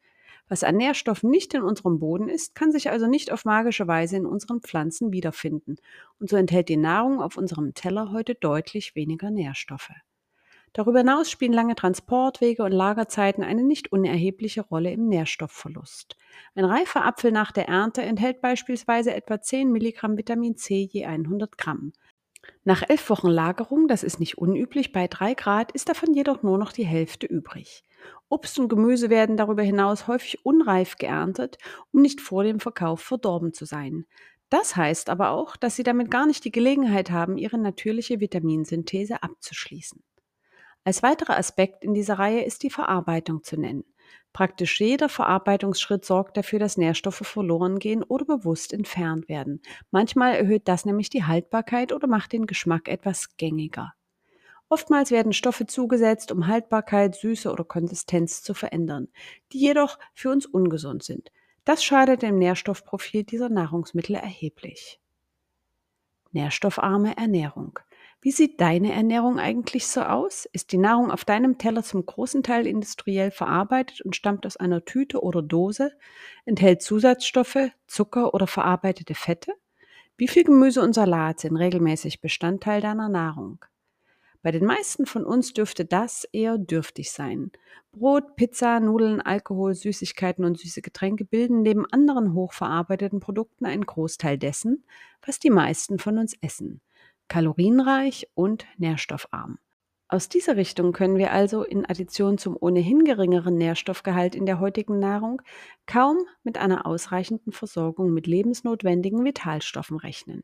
Was 0.52 0.66
an 0.66 0.76
Nährstoffen 0.76 1.30
nicht 1.30 1.54
in 1.54 1.62
unserem 1.62 1.98
Boden 2.00 2.28
ist, 2.28 2.56
kann 2.56 2.74
sich 2.74 2.90
also 2.90 3.08
nicht 3.08 3.32
auf 3.32 3.46
magische 3.46 3.88
Weise 3.88 4.18
in 4.18 4.26
unseren 4.26 4.60
Pflanzen 4.60 5.14
wiederfinden. 5.14 5.78
Und 6.20 6.30
so 6.30 6.36
enthält 6.36 6.68
die 6.68 6.76
Nahrung 6.76 7.22
auf 7.22 7.38
unserem 7.38 7.74
Teller 7.74 8.12
heute 8.12 8.36
deutlich 8.36 8.94
weniger 8.94 9.32
Nährstoffe. 9.32 9.94
Darüber 10.74 11.00
hinaus 11.00 11.32
spielen 11.32 11.54
lange 11.54 11.76
Transportwege 11.76 12.64
und 12.64 12.74
Lagerzeiten 12.74 13.46
eine 13.46 13.64
nicht 13.64 13.94
unerhebliche 13.94 14.60
Rolle 14.60 14.92
im 14.92 15.08
Nährstoffverlust. 15.08 16.18
Ein 16.54 16.66
reifer 16.66 17.06
Apfel 17.06 17.32
nach 17.32 17.54
der 17.54 17.70
Ernte 17.70 18.02
enthält 18.02 18.42
beispielsweise 18.42 19.16
etwa 19.16 19.40
10 19.40 19.72
Milligramm 19.72 20.18
Vitamin 20.18 20.58
C 20.58 20.82
je 20.92 21.06
100 21.06 21.58
Gramm. 21.58 21.94
Nach 22.64 22.84
elf 22.88 23.10
Wochen 23.10 23.28
Lagerung, 23.28 23.88
das 23.88 24.04
ist 24.04 24.20
nicht 24.20 24.38
unüblich, 24.38 24.92
bei 24.92 25.08
drei 25.08 25.34
Grad 25.34 25.72
ist 25.72 25.90
davon 25.90 26.14
jedoch 26.14 26.44
nur 26.44 26.58
noch 26.58 26.72
die 26.72 26.86
Hälfte 26.86 27.26
übrig. 27.26 27.84
Obst 28.30 28.58
und 28.60 28.70
Gemüse 28.70 29.10
werden 29.10 29.38
darüber 29.38 29.64
hinaus 29.64 30.08
häufig 30.08 30.46
unreif 30.46 30.98
geerntet, 30.98 31.58
um 31.92 32.02
nicht 32.02 32.22
vor 32.22 32.44
dem 32.44 32.60
Verkauf 32.60 33.02
verdorben 33.02 33.54
zu 33.54 33.66
sein. 33.66 34.06
Das 34.50 34.76
heißt 34.76 35.10
aber 35.10 35.32
auch, 35.32 35.56
dass 35.56 35.76
sie 35.76 35.84
damit 35.84 36.12
gar 36.12 36.26
nicht 36.26 36.44
die 36.44 36.52
Gelegenheit 36.52 37.10
haben, 37.10 37.38
ihre 37.38 37.58
natürliche 37.58 38.20
Vitaminsynthese 38.20 39.24
abzuschließen. 39.24 40.04
Als 40.84 41.04
weiterer 41.04 41.38
Aspekt 41.38 41.84
in 41.84 41.94
dieser 41.94 42.20
Reihe 42.20 42.44
ist 42.44 42.64
die 42.64 42.70
Verarbeitung 42.70 43.44
zu 43.44 43.56
nennen. 43.56 43.86
Praktisch 44.34 44.80
jeder 44.80 45.10
Verarbeitungsschritt 45.10 46.06
sorgt 46.06 46.38
dafür, 46.38 46.60
dass 46.60 46.78
Nährstoffe 46.78 47.24
verloren 47.24 47.80
gehen 47.80 48.04
oder 48.04 48.26
bewusst 48.26 48.72
entfernt 48.72 49.28
werden. 49.28 49.62
Manchmal 49.92 50.36
erhöht 50.36 50.68
das 50.68 50.86
nämlich 50.86 51.10
die 51.10 51.26
Haltbarkeit 51.26 51.92
oder 51.92 52.08
macht 52.08 52.32
den 52.32 52.46
Geschmack 52.46 52.88
etwas 52.88 53.36
gängiger. 53.38 53.94
Oftmals 54.70 55.12
werden 55.12 55.34
Stoffe 55.34 55.66
zugesetzt, 55.66 56.32
um 56.32 56.48
Haltbarkeit, 56.48 57.16
Süße 57.16 57.52
oder 57.52 57.66
Konsistenz 57.66 58.42
zu 58.42 58.54
verändern, 58.54 59.10
die 59.52 59.60
jedoch 59.60 60.00
für 60.14 60.30
uns 60.30 60.46
ungesund 60.46 61.04
sind. 61.04 61.30
Das 61.66 61.84
schadet 61.84 62.22
dem 62.22 62.40
Nährstoffprofil 62.40 63.26
dieser 63.26 63.50
Nahrungsmittel 63.50 64.16
erheblich. 64.16 65.02
Nährstoffarme 66.32 67.18
Ernährung. 67.18 67.80
Wie 68.24 68.32
sieht 68.32 68.62
deine 68.62 68.94
Ernährung 68.94 69.40
eigentlich 69.40 69.88
so 69.88 70.02
aus? 70.02 70.48
Ist 70.54 70.72
die 70.72 70.78
Nahrung 70.78 71.10
auf 71.10 71.26
deinem 71.26 71.58
Teller 71.58 71.82
zum 71.82 72.06
großen 72.06 72.44
Teil 72.44 72.68
industriell 72.68 73.32
verarbeitet 73.32 74.02
und 74.02 74.16
stammt 74.16 74.46
aus 74.46 74.58
einer 74.58 74.86
Tüte 74.86 75.24
oder 75.24 75.42
Dose? 75.42 75.92
Enthält 76.46 76.84
Zusatzstoffe, 76.84 77.72
Zucker 77.88 78.36
oder 78.36 78.46
verarbeitete 78.46 79.16
Fette? 79.16 79.54
Wie 80.18 80.28
viel 80.28 80.44
Gemüse 80.44 80.84
und 80.84 80.94
Salat 80.94 81.40
sind 81.40 81.58
regelmäßig 81.58 82.22
Bestandteil 82.22 82.80
deiner 82.80 83.10
Nahrung? 83.10 83.66
Bei 84.44 84.52
den 84.52 84.66
meisten 84.66 85.08
von 85.08 85.26
uns 85.26 85.54
dürfte 85.54 85.84
das 85.84 86.24
eher 86.32 86.60
dürftig 86.60 87.12
sein. 87.12 87.52
Brot, 87.92 88.36
Pizza, 88.36 88.80
Nudeln, 88.80 89.20
Alkohol, 89.20 89.74
Süßigkeiten 89.74 90.46
und 90.46 90.60
süße 90.60 90.84
Getränke 90.84 91.26
bilden 91.26 91.64
neben 91.64 91.88
anderen 91.92 92.36
hochverarbeiteten 92.36 93.20
Produkten 93.20 93.66
einen 93.66 93.86
Großteil 93.86 94.38
dessen, 94.38 94.84
was 95.26 95.40
die 95.40 95.50
meisten 95.50 95.98
von 95.98 96.20
uns 96.20 96.36
essen. 96.42 96.82
Kalorienreich 97.32 98.28
und 98.34 98.66
nährstoffarm. 98.78 99.58
Aus 100.10 100.28
dieser 100.28 100.58
Richtung 100.58 100.92
können 100.92 101.16
wir 101.16 101.32
also 101.32 101.64
in 101.64 101.86
Addition 101.86 102.38
zum 102.38 102.58
ohnehin 102.60 103.06
geringeren 103.06 103.56
Nährstoffgehalt 103.56 104.36
in 104.36 104.46
der 104.46 104.60
heutigen 104.60 105.00
Nahrung 105.00 105.42
kaum 105.86 106.18
mit 106.44 106.58
einer 106.58 106.86
ausreichenden 106.86 107.54
Versorgung 107.54 108.12
mit 108.12 108.28
lebensnotwendigen 108.28 109.24
Vitalstoffen 109.24 109.96
rechnen. 109.96 110.44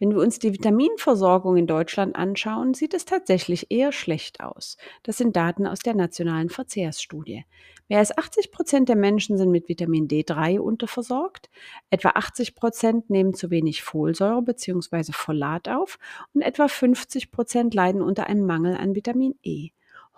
Wenn 0.00 0.10
wir 0.10 0.18
uns 0.18 0.40
die 0.40 0.52
Vitaminversorgung 0.52 1.56
in 1.56 1.68
Deutschland 1.68 2.16
anschauen, 2.16 2.74
sieht 2.74 2.92
es 2.92 3.04
tatsächlich 3.04 3.70
eher 3.70 3.92
schlecht 3.92 4.40
aus. 4.40 4.76
Das 5.04 5.18
sind 5.18 5.36
Daten 5.36 5.68
aus 5.68 5.78
der 5.78 5.94
nationalen 5.94 6.48
Verzehrsstudie. 6.48 7.44
Mehr 7.90 7.98
als 7.98 8.16
80 8.16 8.52
Prozent 8.52 8.88
der 8.88 8.94
Menschen 8.94 9.36
sind 9.36 9.50
mit 9.50 9.68
Vitamin 9.68 10.06
D3 10.06 10.60
unterversorgt, 10.60 11.50
etwa 11.90 12.10
80 12.10 12.54
Prozent 12.54 13.10
nehmen 13.10 13.34
zu 13.34 13.50
wenig 13.50 13.82
Folsäure 13.82 14.42
bzw. 14.42 15.10
Folat 15.10 15.68
auf 15.68 15.98
und 16.32 16.42
etwa 16.42 16.68
50 16.68 17.32
Prozent 17.32 17.74
leiden 17.74 18.00
unter 18.00 18.28
einem 18.28 18.46
Mangel 18.46 18.76
an 18.76 18.94
Vitamin 18.94 19.34
E. 19.42 19.70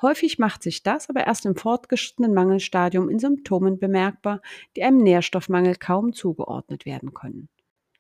Häufig 0.02 0.38
macht 0.38 0.62
sich 0.62 0.82
das 0.82 1.08
aber 1.08 1.26
erst 1.26 1.46
im 1.46 1.56
fortgeschrittenen 1.56 2.34
Mangelstadium 2.34 3.08
in 3.08 3.18
Symptomen 3.18 3.78
bemerkbar, 3.78 4.42
die 4.76 4.82
einem 4.82 4.98
Nährstoffmangel 4.98 5.76
kaum 5.76 6.12
zugeordnet 6.12 6.84
werden 6.84 7.14
können. 7.14 7.48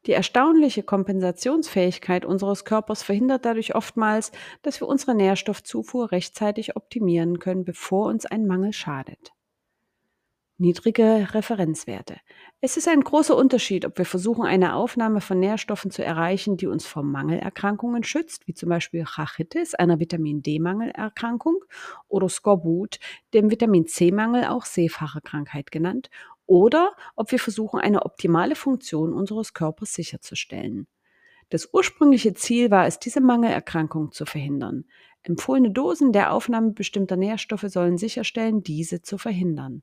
Die 0.04 0.12
erstaunliche 0.12 0.82
Kompensationsfähigkeit 0.82 2.26
unseres 2.26 2.66
Körpers 2.66 3.02
verhindert 3.02 3.46
dadurch 3.46 3.74
oftmals, 3.74 4.32
dass 4.60 4.82
wir 4.82 4.88
unsere 4.88 5.14
Nährstoffzufuhr 5.14 6.12
rechtzeitig 6.12 6.76
optimieren 6.76 7.38
können, 7.38 7.64
bevor 7.64 8.08
uns 8.08 8.26
ein 8.26 8.46
Mangel 8.46 8.74
schadet. 8.74 9.32
Niedrige 10.58 11.28
Referenzwerte. 11.32 12.18
Es 12.60 12.76
ist 12.76 12.86
ein 12.86 13.00
großer 13.00 13.36
Unterschied, 13.36 13.84
ob 13.84 13.98
wir 13.98 14.04
versuchen, 14.04 14.44
eine 14.44 14.74
Aufnahme 14.74 15.20
von 15.20 15.40
Nährstoffen 15.40 15.90
zu 15.90 16.04
erreichen, 16.04 16.56
die 16.56 16.66
uns 16.66 16.86
vor 16.86 17.02
Mangelerkrankungen 17.02 18.04
schützt, 18.04 18.46
wie 18.46 18.54
zum 18.54 18.68
Beispiel 18.68 19.02
Rachitis, 19.02 19.74
einer 19.74 19.98
Vitamin 19.98 20.42
D-Mangelerkrankung, 20.42 21.64
oder 22.06 22.28
Skorbut, 22.28 23.00
dem 23.34 23.50
Vitamin 23.50 23.86
C-Mangel, 23.86 24.44
auch 24.44 24.64
Seefahrerkrankheit 24.64 25.72
genannt, 25.72 26.10
oder 26.46 26.94
ob 27.16 27.32
wir 27.32 27.38
versuchen, 27.38 27.80
eine 27.80 28.04
optimale 28.04 28.54
Funktion 28.54 29.14
unseres 29.14 29.54
Körpers 29.54 29.94
sicherzustellen. 29.94 30.86
Das 31.48 31.70
ursprüngliche 31.72 32.34
Ziel 32.34 32.70
war 32.70 32.86
es, 32.86 32.98
diese 32.98 33.20
Mangelerkrankung 33.20 34.12
zu 34.12 34.26
verhindern. 34.26 34.84
Empfohlene 35.22 35.70
Dosen 35.70 36.12
der 36.12 36.32
Aufnahme 36.32 36.72
bestimmter 36.72 37.16
Nährstoffe 37.16 37.66
sollen 37.66 37.98
sicherstellen, 37.98 38.62
diese 38.62 39.02
zu 39.02 39.18
verhindern. 39.18 39.82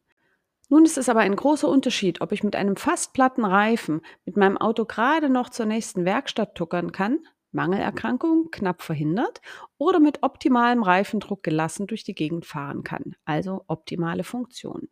Nun 0.71 0.85
ist 0.85 0.99
es 0.99 1.09
aber 1.09 1.21
ein 1.21 1.35
großer 1.35 1.67
Unterschied, 1.67 2.21
ob 2.21 2.31
ich 2.31 2.43
mit 2.43 2.55
einem 2.55 2.75
fast 2.75 3.13
platten 3.13 3.43
Reifen 3.43 4.01
mit 4.25 4.37
meinem 4.37 4.57
Auto 4.57 4.85
gerade 4.85 5.27
noch 5.27 5.49
zur 5.49 5.65
nächsten 5.65 6.05
Werkstatt 6.05 6.53
tuckern 6.53 6.91
kann, 6.91 7.19
Mangelerkrankung 7.51 8.51
knapp 8.51 8.83
verhindert, 8.83 9.41
oder 9.79 9.99
mit 9.99 10.21
optimalem 10.21 10.83
Reifendruck 10.83 11.41
gelassen 11.41 11.87
durch 11.87 12.03
die 12.03 12.13
Gegend 12.13 12.45
fahren 12.45 12.83
kann, 12.83 13.15
also 13.25 13.63
optimale 13.67 14.23
Funktion. 14.23 14.89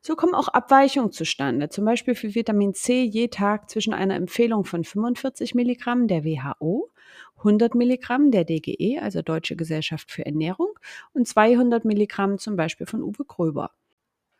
So 0.00 0.16
kommen 0.16 0.34
auch 0.34 0.48
Abweichungen 0.48 1.12
zustande, 1.12 1.68
zum 1.68 1.84
Beispiel 1.84 2.14
für 2.14 2.34
Vitamin 2.34 2.72
C 2.72 3.02
je 3.04 3.28
Tag 3.28 3.68
zwischen 3.68 3.92
einer 3.92 4.16
Empfehlung 4.16 4.64
von 4.64 4.82
45 4.82 5.54
Milligramm 5.54 6.08
der 6.08 6.24
WHO, 6.24 6.90
100 7.36 7.74
Milligramm 7.74 8.30
der 8.30 8.44
DGE, 8.44 8.98
also 9.00 9.20
Deutsche 9.20 9.56
Gesellschaft 9.56 10.10
für 10.10 10.24
Ernährung, 10.24 10.78
und 11.12 11.28
200 11.28 11.84
Milligramm 11.84 12.38
zum 12.38 12.56
Beispiel 12.56 12.86
von 12.86 13.02
Uwe 13.02 13.26
Gröber. 13.26 13.72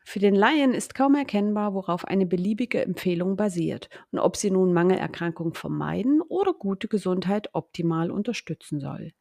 Für 0.05 0.19
den 0.19 0.35
Laien 0.35 0.73
ist 0.73 0.95
kaum 0.95 1.15
erkennbar, 1.15 1.73
worauf 1.73 2.05
eine 2.05 2.25
beliebige 2.25 2.81
Empfehlung 2.83 3.35
basiert 3.35 3.89
und 4.11 4.19
ob 4.19 4.35
sie 4.35 4.51
nun 4.51 4.73
Mangelerkrankung 4.73 5.53
vermeiden 5.53 6.21
oder 6.21 6.53
gute 6.53 6.87
Gesundheit 6.87 7.49
optimal 7.53 8.11
unterstützen 8.11 8.79
soll. 8.79 9.13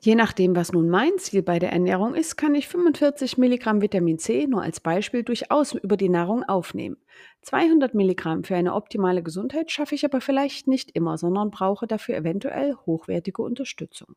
Je 0.00 0.14
nachdem, 0.14 0.56
was 0.56 0.72
nun 0.72 0.88
mein 0.88 1.18
Ziel 1.18 1.42
bei 1.42 1.58
der 1.58 1.72
Ernährung 1.72 2.14
ist, 2.14 2.36
kann 2.36 2.54
ich 2.54 2.68
45 2.68 3.36
Milligramm 3.36 3.82
Vitamin 3.82 4.18
C 4.18 4.46
nur 4.46 4.62
als 4.62 4.80
Beispiel 4.80 5.22
durchaus 5.22 5.74
über 5.74 5.96
die 5.96 6.08
Nahrung 6.08 6.44
aufnehmen. 6.44 6.96
200 7.42 7.94
Milligramm 7.94 8.44
für 8.44 8.56
eine 8.56 8.74
optimale 8.74 9.22
Gesundheit 9.22 9.70
schaffe 9.70 9.94
ich 9.94 10.04
aber 10.04 10.20
vielleicht 10.20 10.66
nicht 10.66 10.92
immer, 10.92 11.18
sondern 11.18 11.50
brauche 11.50 11.86
dafür 11.86 12.16
eventuell 12.16 12.74
hochwertige 12.86 13.42
Unterstützung. 13.42 14.16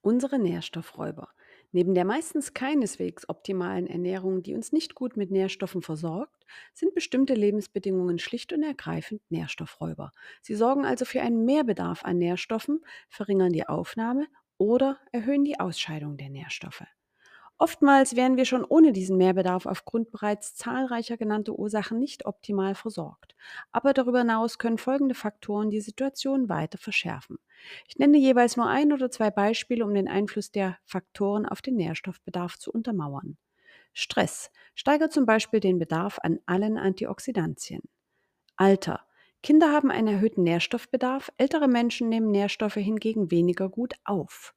Unsere 0.00 0.38
Nährstoffräuber. 0.38 1.28
Neben 1.72 1.94
der 1.94 2.04
meistens 2.04 2.52
keineswegs 2.52 3.28
optimalen 3.28 3.86
Ernährung, 3.86 4.42
die 4.42 4.54
uns 4.54 4.72
nicht 4.72 4.94
gut 4.94 5.16
mit 5.16 5.30
Nährstoffen 5.30 5.80
versorgt, 5.80 6.44
sind 6.74 6.94
bestimmte 6.94 7.32
Lebensbedingungen 7.34 8.18
schlicht 8.18 8.52
und 8.52 8.62
ergreifend 8.62 9.22
Nährstoffräuber. 9.30 10.12
Sie 10.42 10.54
sorgen 10.54 10.84
also 10.84 11.06
für 11.06 11.22
einen 11.22 11.46
Mehrbedarf 11.46 12.04
an 12.04 12.18
Nährstoffen, 12.18 12.84
verringern 13.08 13.52
die 13.52 13.66
Aufnahme 13.66 14.26
oder 14.58 14.98
erhöhen 15.12 15.44
die 15.44 15.58
Ausscheidung 15.58 16.18
der 16.18 16.28
Nährstoffe. 16.28 16.84
Oftmals 17.62 18.16
wären 18.16 18.36
wir 18.36 18.44
schon 18.44 18.64
ohne 18.64 18.90
diesen 18.90 19.16
Mehrbedarf 19.16 19.66
aufgrund 19.66 20.10
bereits 20.10 20.56
zahlreicher 20.56 21.16
genannter 21.16 21.56
Ursachen 21.56 21.96
nicht 21.96 22.26
optimal 22.26 22.74
versorgt. 22.74 23.36
Aber 23.70 23.92
darüber 23.92 24.18
hinaus 24.18 24.58
können 24.58 24.78
folgende 24.78 25.14
Faktoren 25.14 25.70
die 25.70 25.80
Situation 25.80 26.48
weiter 26.48 26.76
verschärfen. 26.76 27.38
Ich 27.86 28.00
nenne 28.00 28.18
jeweils 28.18 28.56
nur 28.56 28.66
ein 28.66 28.92
oder 28.92 29.12
zwei 29.12 29.30
Beispiele, 29.30 29.84
um 29.84 29.94
den 29.94 30.08
Einfluss 30.08 30.50
der 30.50 30.76
Faktoren 30.84 31.46
auf 31.46 31.62
den 31.62 31.76
Nährstoffbedarf 31.76 32.58
zu 32.58 32.72
untermauern. 32.72 33.36
Stress 33.92 34.50
steigert 34.74 35.12
zum 35.12 35.24
Beispiel 35.24 35.60
den 35.60 35.78
Bedarf 35.78 36.18
an 36.20 36.40
allen 36.46 36.76
Antioxidantien. 36.76 37.82
Alter. 38.56 39.06
Kinder 39.40 39.70
haben 39.70 39.92
einen 39.92 40.08
erhöhten 40.08 40.42
Nährstoffbedarf, 40.42 41.30
ältere 41.36 41.68
Menschen 41.68 42.08
nehmen 42.08 42.32
Nährstoffe 42.32 42.74
hingegen 42.74 43.30
weniger 43.30 43.68
gut 43.68 43.94
auf. 44.02 44.52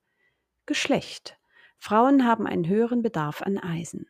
Geschlecht. 0.66 1.38
Frauen 1.86 2.25
haben 2.25 2.48
einen 2.48 2.68
höheren 2.68 3.04
Bedarf 3.04 3.44
an 3.44 3.60
Eisen. 3.60 4.08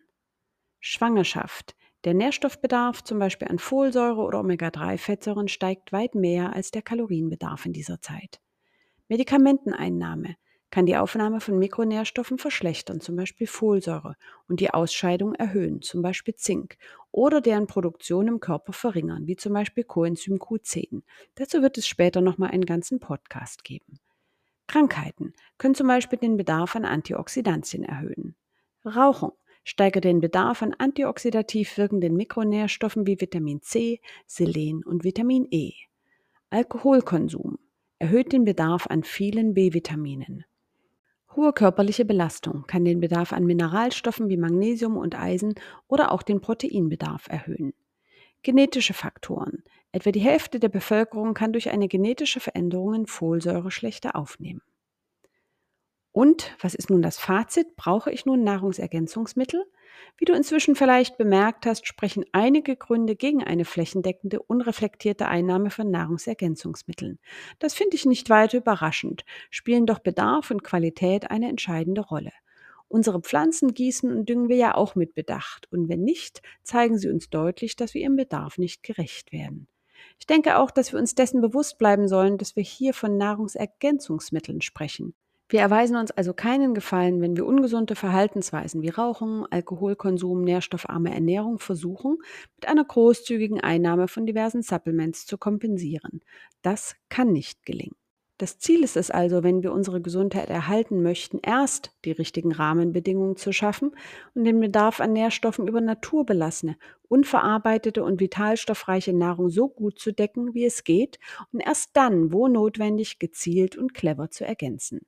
Schwangerschaft. 0.79 1.75
Der 2.05 2.13
Nährstoffbedarf, 2.13 3.03
zum 3.03 3.19
Beispiel 3.19 3.49
an 3.49 3.59
Folsäure 3.59 4.21
oder 4.21 4.39
Omega-3-Fettsäuren, 4.39 5.49
steigt 5.49 5.91
weit 5.91 6.15
mehr 6.15 6.53
als 6.53 6.71
der 6.71 6.83
Kalorienbedarf 6.83 7.65
in 7.65 7.73
dieser 7.73 7.99
Zeit. 7.99 8.39
Medikamenteneinnahme 9.09 10.37
kann 10.71 10.85
die 10.85 10.95
Aufnahme 10.95 11.41
von 11.41 11.59
Mikronährstoffen 11.59 12.37
verschlechtern, 12.37 13.01
zum 13.01 13.17
Beispiel 13.17 13.45
Folsäure, 13.45 14.15
und 14.47 14.61
die 14.61 14.73
Ausscheidung 14.73 15.35
erhöhen, 15.35 15.81
zum 15.81 16.01
Beispiel 16.01 16.35
Zink, 16.35 16.77
oder 17.11 17.41
deren 17.41 17.67
Produktion 17.67 18.29
im 18.29 18.39
Körper 18.39 18.71
verringern, 18.71 19.27
wie 19.27 19.35
zum 19.35 19.51
Beispiel 19.51 19.83
Coenzym 19.83 20.37
Q10. 20.37 21.01
Dazu 21.35 21.61
wird 21.61 21.77
es 21.77 21.87
später 21.87 22.21
nochmal 22.21 22.51
einen 22.51 22.65
ganzen 22.65 23.01
Podcast 23.01 23.65
geben. 23.65 23.99
Krankheiten 24.67 25.33
können 25.57 25.75
zum 25.75 25.87
Beispiel 25.87 26.19
den 26.19 26.37
Bedarf 26.37 26.75
an 26.75 26.85
Antioxidantien 26.85 27.83
erhöhen. 27.83 28.35
Rauchung 28.85 29.33
steigert 29.63 30.03
den 30.03 30.21
Bedarf 30.21 30.61
an 30.61 30.73
antioxidativ 30.77 31.77
wirkenden 31.77 32.15
Mikronährstoffen 32.15 33.07
wie 33.07 33.19
Vitamin 33.19 33.61
C, 33.61 33.99
Selen 34.27 34.83
und 34.83 35.03
Vitamin 35.03 35.47
E. 35.49 35.73
Alkoholkonsum 36.49 37.57
erhöht 37.99 38.31
den 38.31 38.45
Bedarf 38.45 38.87
an 38.87 39.03
vielen 39.03 39.53
B-Vitaminen. 39.53 40.45
Hohe 41.35 41.51
körperliche 41.51 42.05
Belastung 42.05 42.65
kann 42.67 42.85
den 42.85 43.01
Bedarf 43.01 43.33
an 43.33 43.45
Mineralstoffen 43.45 44.29
wie 44.29 44.37
Magnesium 44.37 44.95
und 44.95 45.19
Eisen 45.19 45.55
oder 45.87 46.11
auch 46.11 46.21
den 46.21 46.39
Proteinbedarf 46.39 47.27
erhöhen. 47.27 47.73
Genetische 48.43 48.93
Faktoren 48.93 49.63
Etwa 49.95 50.11
die 50.11 50.19
Hälfte 50.19 50.59
der 50.59 50.67
Bevölkerung 50.67 51.33
kann 51.33 51.53
durch 51.53 51.69
eine 51.69 51.87
genetische 51.87 52.41
Veränderung 52.41 53.07
Folsäure 53.07 53.71
schlechter 53.71 54.17
aufnehmen. 54.17 54.61
Und 56.11 56.53
was 56.59 56.75
ist 56.75 56.89
nun 56.89 57.01
das 57.01 57.17
Fazit? 57.17 57.77
Brauche 57.77 58.11
ich 58.11 58.25
nun 58.25 58.43
Nahrungsergänzungsmittel? 58.43 59.63
Wie 60.17 60.25
du 60.25 60.33
inzwischen 60.33 60.75
vielleicht 60.75 61.17
bemerkt 61.17 61.65
hast, 61.65 61.87
sprechen 61.87 62.25
einige 62.33 62.75
Gründe 62.75 63.15
gegen 63.15 63.41
eine 63.41 63.63
flächendeckende, 63.63 64.41
unreflektierte 64.41 65.29
Einnahme 65.29 65.69
von 65.69 65.89
Nahrungsergänzungsmitteln. 65.89 67.17
Das 67.59 67.73
finde 67.73 67.95
ich 67.95 68.05
nicht 68.05 68.29
weiter 68.29 68.57
überraschend, 68.57 69.23
spielen 69.49 69.85
doch 69.85 69.99
Bedarf 69.99 70.51
und 70.51 70.61
Qualität 70.61 71.31
eine 71.31 71.47
entscheidende 71.47 72.01
Rolle. 72.01 72.33
Unsere 72.89 73.21
Pflanzen 73.21 73.73
gießen 73.73 74.11
und 74.11 74.27
düngen 74.27 74.49
wir 74.49 74.57
ja 74.57 74.75
auch 74.75 74.95
mit 74.95 75.15
Bedacht, 75.15 75.71
und 75.71 75.87
wenn 75.87 76.03
nicht, 76.03 76.41
zeigen 76.63 76.97
sie 76.97 77.07
uns 77.07 77.29
deutlich, 77.29 77.77
dass 77.77 77.93
wir 77.93 78.01
ihrem 78.01 78.17
Bedarf 78.17 78.57
nicht 78.57 78.83
gerecht 78.83 79.31
werden. 79.31 79.69
Ich 80.19 80.27
denke 80.27 80.57
auch, 80.57 80.71
dass 80.71 80.91
wir 80.91 80.99
uns 80.99 81.15
dessen 81.15 81.41
bewusst 81.41 81.77
bleiben 81.77 82.07
sollen, 82.07 82.37
dass 82.37 82.55
wir 82.55 82.63
hier 82.63 82.93
von 82.93 83.17
Nahrungsergänzungsmitteln 83.17 84.61
sprechen. 84.61 85.13
Wir 85.47 85.59
erweisen 85.59 85.95
uns 85.95 86.09
also 86.09 86.33
keinen 86.33 86.73
Gefallen, 86.73 87.21
wenn 87.21 87.37
wir 87.37 87.45
ungesunde 87.45 87.95
Verhaltensweisen 87.95 88.81
wie 88.81 88.89
Rauchen, 88.89 89.45
Alkoholkonsum, 89.51 90.41
nährstoffarme 90.41 91.13
Ernährung 91.13 91.59
versuchen, 91.59 92.17
mit 92.55 92.67
einer 92.67 92.83
großzügigen 92.83 93.61
Einnahme 93.61 94.07
von 94.07 94.25
diversen 94.25 94.63
Supplements 94.63 95.27
zu 95.27 95.37
kompensieren. 95.37 96.21
Das 96.63 96.95
kann 97.09 97.31
nicht 97.31 97.63
gelingen. 97.63 97.95
Das 98.37 98.59
Ziel 98.59 98.83
ist 98.83 98.97
es 98.97 99.11
also, 99.11 99.43
wenn 99.43 99.63
wir 99.63 99.71
unsere 99.71 100.01
Gesundheit 100.01 100.49
erhalten 100.49 101.01
möchten, 101.01 101.39
erst 101.41 101.91
die 102.03 102.11
richtigen 102.11 102.51
Rahmenbedingungen 102.51 103.37
zu 103.37 103.53
schaffen 103.53 103.95
und 104.33 104.43
den 104.43 104.59
Bedarf 104.59 104.99
an 104.99 105.13
Nährstoffen 105.13 105.69
über 105.69 105.79
naturbelassene, 105.79 106.77
unverarbeitete 107.07 108.03
und 108.03 108.19
vitalstoffreiche 108.19 109.13
Nahrung 109.13 109.49
so 109.49 109.69
gut 109.69 109.99
zu 109.99 110.11
decken, 110.11 110.53
wie 110.53 110.65
es 110.65 110.83
geht, 110.83 111.17
und 111.53 111.61
erst 111.61 111.91
dann, 111.93 112.33
wo 112.33 112.49
notwendig, 112.49 113.19
gezielt 113.19 113.77
und 113.77 113.93
clever 113.93 114.29
zu 114.29 114.45
ergänzen. 114.45 115.05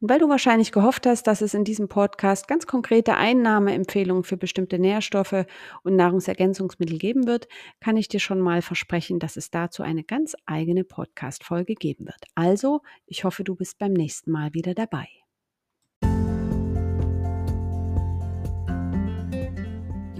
Und 0.00 0.08
weil 0.08 0.18
du 0.18 0.28
wahrscheinlich 0.28 0.72
gehofft 0.72 1.06
hast, 1.06 1.26
dass 1.26 1.42
es 1.42 1.52
in 1.52 1.64
diesem 1.64 1.88
Podcast 1.88 2.48
ganz 2.48 2.66
konkrete 2.66 3.16
Einnahmeempfehlungen 3.16 4.24
für 4.24 4.38
bestimmte 4.38 4.78
Nährstoffe 4.78 5.44
und 5.82 5.96
Nahrungsergänzungsmittel 5.96 6.98
geben 6.98 7.26
wird, 7.26 7.48
kann 7.80 7.98
ich 7.98 8.08
dir 8.08 8.20
schon 8.20 8.40
mal 8.40 8.62
versprechen, 8.62 9.18
dass 9.18 9.36
es 9.36 9.50
dazu 9.50 9.82
eine 9.82 10.02
ganz 10.02 10.34
eigene 10.46 10.84
Podcast-Folge 10.84 11.74
geben 11.74 12.06
wird. 12.06 12.24
Also, 12.34 12.80
ich 13.06 13.24
hoffe, 13.24 13.44
du 13.44 13.54
bist 13.54 13.78
beim 13.78 13.92
nächsten 13.92 14.30
Mal 14.30 14.54
wieder 14.54 14.74
dabei. 14.74 15.19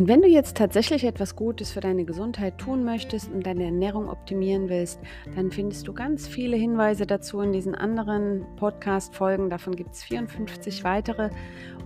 Und 0.01 0.09
wenn 0.09 0.23
du 0.23 0.29
jetzt 0.29 0.57
tatsächlich 0.57 1.05
etwas 1.05 1.37
Gutes 1.37 1.73
für 1.73 1.81
deine 1.81 2.07
Gesundheit 2.07 2.57
tun 2.57 2.85
möchtest 2.85 3.31
und 3.31 3.45
deine 3.45 3.65
Ernährung 3.65 4.09
optimieren 4.09 4.71
willst, 4.71 4.99
dann 5.37 5.51
findest 5.51 5.87
du 5.87 5.93
ganz 5.93 6.27
viele 6.27 6.57
Hinweise 6.57 7.07
dazu 7.07 7.43
in 7.43 7.53
diesen 7.53 7.75
anderen 7.75 8.47
Podcast-Folgen. 8.57 9.51
Davon 9.51 9.77
gibt 9.77 9.93
es 9.93 10.03
54 10.03 10.85
weitere. 10.85 11.29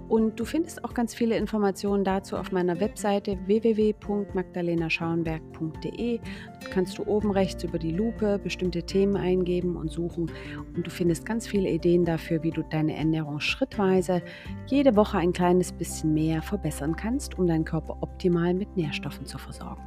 Und 0.09 0.39
du 0.39 0.45
findest 0.45 0.85
auch 0.85 0.93
ganz 0.93 1.15
viele 1.15 1.39
Informationen 1.39 2.05
dazu 2.05 2.37
auf 2.37 2.53
meiner 2.53 2.79
Webseite 2.79 3.39
www.magdalenaschauenberg.de. 3.47 6.19
Dort 6.19 6.71
kannst 6.71 6.99
du 6.99 7.07
oben 7.07 7.31
rechts 7.31 7.65
über 7.65 7.79
die 7.79 7.93
Lupe 7.93 8.39
bestimmte 8.39 8.83
Themen 8.83 9.17
eingeben 9.17 9.77
und 9.77 9.91
suchen. 9.91 10.31
Und 10.77 10.87
du 10.87 10.91
findest 10.91 11.25
ganz 11.25 11.47
viele 11.47 11.71
Ideen 11.71 12.05
dafür, 12.05 12.43
wie 12.43 12.51
du 12.51 12.63
deine 12.63 12.95
Ernährung 12.95 13.41
schrittweise 13.41 14.21
jede 14.67 14.95
Woche 14.95 15.17
ein 15.17 15.33
kleines 15.33 15.73
bisschen 15.73 16.13
mehr 16.13 16.43
verbessern 16.43 16.97
kannst, 16.97 17.39
um 17.39 17.47
deinen 17.47 17.65
Körper 17.65 17.97
optimal 18.05 18.53
mit 18.53 18.77
Nährstoffen 18.77 19.25
zu 19.25 19.39
versorgen. 19.39 19.83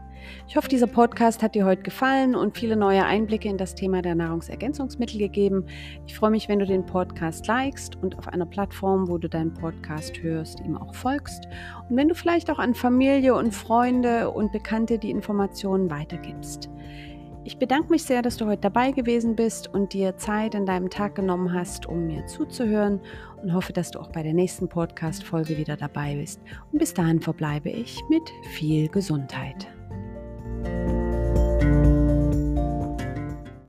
Ich 0.47 0.57
hoffe, 0.57 0.67
dieser 0.67 0.87
Podcast 0.87 1.43
hat 1.43 1.53
dir 1.53 1.65
heute 1.65 1.83
gefallen 1.83 2.35
und 2.35 2.57
viele 2.57 2.75
neue 2.75 3.05
Einblicke 3.05 3.47
in 3.47 3.57
das 3.57 3.75
Thema 3.75 4.01
der 4.01 4.15
Nahrungsergänzungsmittel 4.15 5.19
gegeben. 5.19 5.65
Ich 6.07 6.15
freue 6.15 6.31
mich, 6.31 6.49
wenn 6.49 6.59
du 6.59 6.65
den 6.65 6.85
Podcast 6.85 7.47
likest 7.47 7.95
und 7.97 8.17
auf 8.17 8.27
einer 8.27 8.47
Plattform, 8.47 9.07
wo 9.07 9.19
du 9.19 9.29
deinen 9.29 9.53
Podcast 9.53 10.21
hörst, 10.21 10.59
ihm 10.61 10.75
auch 10.75 10.95
folgst. 10.95 11.47
Und 11.89 11.95
wenn 11.95 12.09
du 12.09 12.15
vielleicht 12.15 12.49
auch 12.49 12.59
an 12.59 12.73
Familie 12.73 13.35
und 13.35 13.53
Freunde 13.53 14.31
und 14.31 14.51
Bekannte 14.51 14.97
die 14.97 15.11
Informationen 15.11 15.89
weitergibst. 15.89 16.69
Ich 17.47 17.59
bedanke 17.59 17.91
mich 17.91 18.03
sehr, 18.03 18.21
dass 18.21 18.35
du 18.35 18.45
heute 18.45 18.63
dabei 18.63 18.91
gewesen 18.91 19.37
bist 19.37 19.73
und 19.73 19.93
dir 19.93 20.17
Zeit 20.17 20.53
in 20.53 20.65
deinem 20.65 20.89
Tag 20.89 21.15
genommen 21.15 21.53
hast, 21.53 21.85
um 21.85 22.05
mir 22.05 22.25
zuzuhören 22.25 22.99
und 23.41 23.53
hoffe, 23.53 23.71
dass 23.71 23.89
du 23.89 24.01
auch 24.01 24.11
bei 24.11 24.21
der 24.21 24.33
nächsten 24.33 24.67
Podcast-Folge 24.67 25.57
wieder 25.57 25.77
dabei 25.77 26.17
bist. 26.17 26.41
Und 26.73 26.79
bis 26.79 26.93
dahin 26.93 27.21
verbleibe 27.21 27.69
ich 27.69 28.01
mit 28.09 28.29
viel 28.51 28.89
Gesundheit. 28.89 29.65